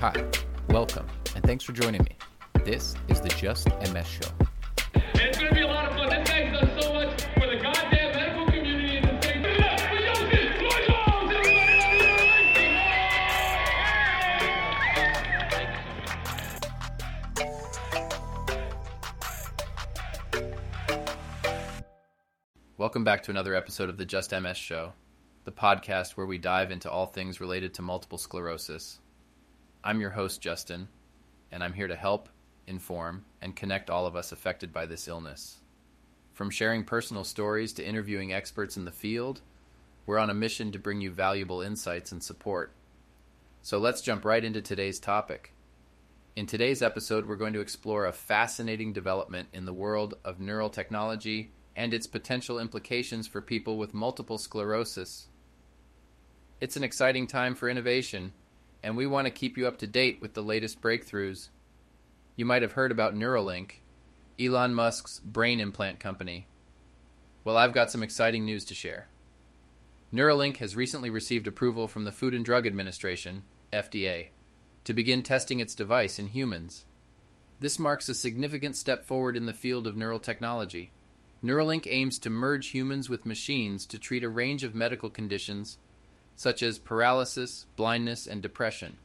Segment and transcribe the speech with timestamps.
[0.00, 0.14] Hi,
[0.70, 2.16] welcome, and thanks for joining me.
[2.64, 4.30] This is the Just MS Show.
[4.94, 6.08] It's gonna be a lot of fun.
[6.08, 9.36] This guy's done so much for the goddamn medical community in the state.
[22.78, 24.94] Welcome back to another episode of the Just MS Show,
[25.44, 29.00] the podcast where we dive into all things related to multiple sclerosis.
[29.82, 30.88] I'm your host, Justin,
[31.50, 32.28] and I'm here to help,
[32.66, 35.60] inform, and connect all of us affected by this illness.
[36.34, 39.40] From sharing personal stories to interviewing experts in the field,
[40.04, 42.72] we're on a mission to bring you valuable insights and support.
[43.62, 45.54] So let's jump right into today's topic.
[46.36, 50.68] In today's episode, we're going to explore a fascinating development in the world of neural
[50.68, 55.28] technology and its potential implications for people with multiple sclerosis.
[56.60, 58.34] It's an exciting time for innovation,
[58.82, 61.48] and we want to keep you up to date with the latest breakthroughs.
[62.36, 63.80] You might have heard about Neuralink,
[64.40, 66.46] Elon Musk's brain implant company.
[67.44, 69.08] Well, I've got some exciting news to share.
[70.12, 74.28] Neuralink has recently received approval from the Food and Drug Administration, FDA,
[74.84, 76.84] to begin testing its device in humans.
[77.60, 80.90] This marks a significant step forward in the field of neural technology.
[81.44, 85.78] Neuralink aims to merge humans with machines to treat a range of medical conditions
[86.36, 88.96] such as paralysis, blindness, and depression.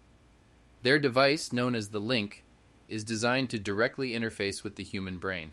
[0.83, 2.43] Their device, known as the Link,
[2.87, 5.51] is designed to directly interface with the human brain.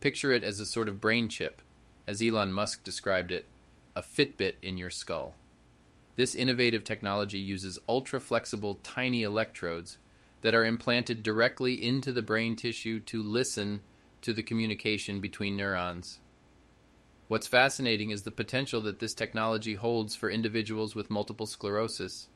[0.00, 1.62] Picture it as a sort of brain chip,
[2.06, 3.46] as Elon Musk described it,
[3.94, 5.34] a Fitbit in your skull.
[6.16, 9.98] This innovative technology uses ultra flexible, tiny electrodes
[10.40, 13.80] that are implanted directly into the brain tissue to listen
[14.22, 16.18] to the communication between neurons.
[17.28, 22.28] What's fascinating is the potential that this technology holds for individuals with multiple sclerosis.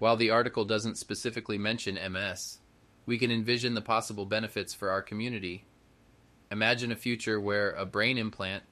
[0.00, 2.58] While the article doesn't specifically mention MS,
[3.06, 5.66] we can envision the possible benefits for our community.
[6.50, 8.64] Imagine a future where a brain implant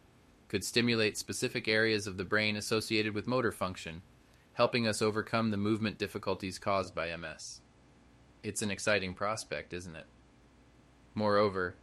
[0.48, 4.02] could stimulate specific areas of the brain associated with motor function,
[4.54, 7.60] helping us overcome the movement difficulties caused by MS.
[8.42, 10.06] It's an exciting prospect, isn't it?
[11.14, 11.76] Moreover,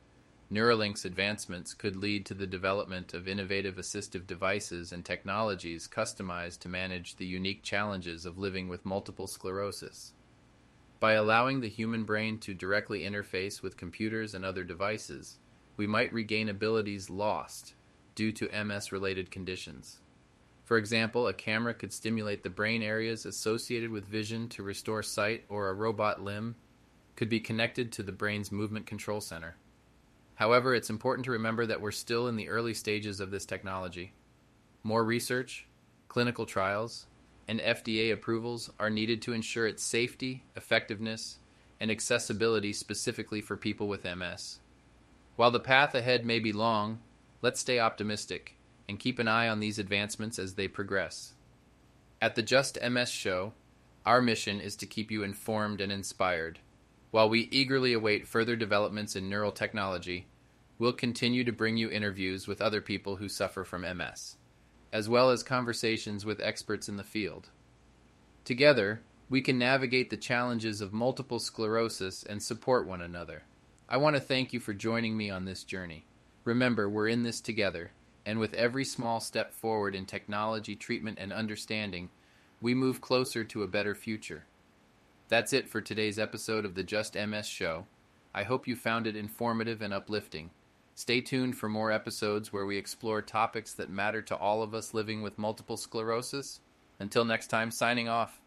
[0.49, 6.69] Neuralink's advancements could lead to the development of innovative assistive devices and technologies customized to
[6.69, 10.13] manage the unique challenges of living with multiple sclerosis.
[11.01, 15.37] By allowing the human brain to directly interface with computers and other devices,
[15.75, 17.73] we might regain abilities lost
[18.15, 19.99] due to MS related conditions.
[20.63, 25.43] For example, a camera could stimulate the brain areas associated with vision to restore sight,
[25.49, 26.55] or a robot limb
[27.17, 29.57] could be connected to the brain's movement control center.
[30.37, 34.13] However, it's important to remember that we're still in the early stages of this technology.
[34.83, 35.65] More research,
[36.07, 37.07] clinical trials,
[37.47, 41.39] and FDA approvals are needed to ensure its safety, effectiveness,
[41.79, 44.59] and accessibility specifically for people with MS.
[45.37, 46.99] While the path ahead may be long,
[47.41, 48.55] let's stay optimistic
[48.87, 51.33] and keep an eye on these advancements as they progress.
[52.21, 53.53] At the Just MS show,
[54.05, 56.59] our mission is to keep you informed and inspired.
[57.11, 60.27] While we eagerly await further developments in neural technology,
[60.77, 64.35] we'll continue to bring you interviews with other people who suffer from MS,
[64.91, 67.49] as well as conversations with experts in the field.
[68.43, 73.43] Together, we can navigate the challenges of multiple sclerosis and support one another.
[73.87, 76.05] I want to thank you for joining me on this journey.
[76.43, 77.91] Remember, we're in this together,
[78.25, 82.09] and with every small step forward in technology, treatment, and understanding,
[82.61, 84.45] we move closer to a better future.
[85.29, 87.85] That's it for today's episode of the Just MS Show.
[88.33, 90.51] I hope you found it informative and uplifting.
[90.95, 94.93] Stay tuned for more episodes where we explore topics that matter to all of us
[94.93, 96.61] living with multiple sclerosis.
[96.97, 98.39] Until next time, signing off.